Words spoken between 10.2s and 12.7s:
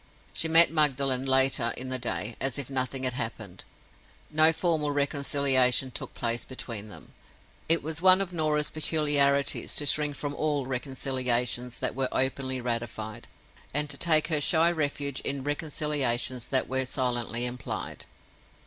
all reconciliations that were openly